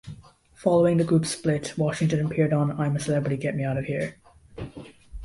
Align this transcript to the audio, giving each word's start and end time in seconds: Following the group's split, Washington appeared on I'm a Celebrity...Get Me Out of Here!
Following 0.55 0.97
the 0.97 1.03
group's 1.03 1.29
split, 1.29 1.77
Washington 1.77 2.25
appeared 2.25 2.53
on 2.53 2.71
I'm 2.79 2.95
a 2.95 2.99
Celebrity...Get 2.99 3.55
Me 3.55 3.63
Out 3.65 3.77
of 3.77 3.85
Here! 3.85 4.15